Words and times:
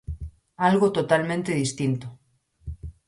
Algo 0.67 0.87
totalmente 0.97 1.57
distinto. 1.61 2.07